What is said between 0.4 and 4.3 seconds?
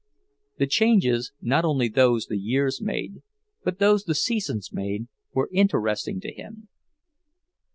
The changes, not only those the years made, but those the